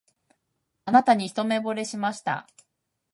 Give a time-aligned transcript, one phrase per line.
[0.85, 2.47] あなたに一目ぼれしました